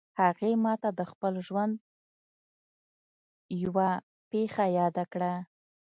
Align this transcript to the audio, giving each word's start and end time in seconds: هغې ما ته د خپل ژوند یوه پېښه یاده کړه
هغې 0.19 0.51
ما 0.63 0.73
ته 0.81 0.89
د 0.99 1.01
خپل 1.11 1.33
ژوند 1.47 1.73
یوه 3.63 3.89
پېښه 4.31 4.65
یاده 4.79 5.03
کړه 5.13 5.33